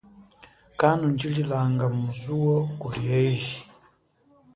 [0.79, 3.59] Kanundjililanga mu zuwo kuli eji.